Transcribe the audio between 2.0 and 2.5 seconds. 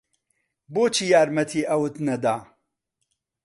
نەدا؟